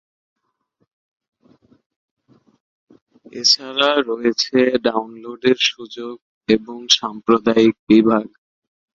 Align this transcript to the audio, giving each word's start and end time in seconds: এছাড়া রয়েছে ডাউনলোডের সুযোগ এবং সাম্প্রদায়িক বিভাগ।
এছাড়া 3.33 3.89
রয়েছে 4.09 4.57
ডাউনলোডের 4.85 5.57
সুযোগ 5.69 6.15
এবং 6.49 6.77
সাম্প্রদায়িক 6.97 7.75
বিভাগ। 7.89 8.25